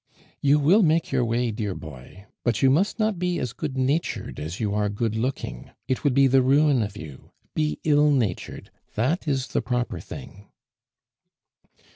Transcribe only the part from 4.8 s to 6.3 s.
good looking; it would be